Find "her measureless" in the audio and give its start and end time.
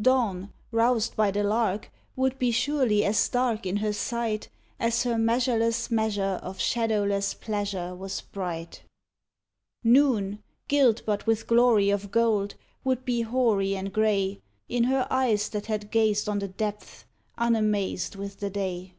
5.02-5.90